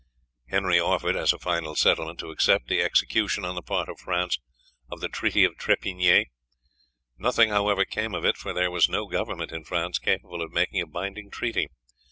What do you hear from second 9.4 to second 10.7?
in France capable of